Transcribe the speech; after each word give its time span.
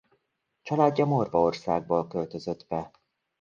Családja 0.61 1.05
Morvaországból 1.05 2.07
költözött 2.07 2.65
be. 2.67 2.91